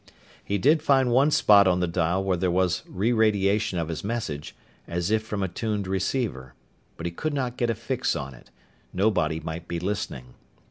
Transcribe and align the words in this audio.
He 0.43 0.57
did 0.57 0.81
find 0.81 1.11
one 1.11 1.29
spot 1.29 1.67
on 1.67 1.79
the 1.79 1.85
dial 1.85 2.23
where 2.23 2.35
there 2.35 2.49
was 2.49 2.81
re 2.87 3.11
radiation 3.13 3.77
of 3.77 3.87
his 3.87 4.03
message, 4.03 4.55
as 4.87 5.11
if 5.11 5.21
from 5.21 5.43
a 5.43 5.47
tuned 5.47 5.85
receiver. 5.85 6.55
But 6.97 7.05
he 7.05 7.11
could 7.11 7.35
not 7.35 7.55
get 7.55 7.69
a 7.69 7.75
fix 7.75 8.15
on 8.15 8.33
it: 8.33 8.49
nobody 8.93 9.39
might 9.39 9.67
be 9.67 9.79
listening. 9.79 10.33